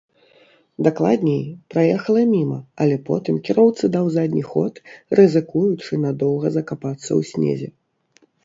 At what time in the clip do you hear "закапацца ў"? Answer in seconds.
6.57-7.21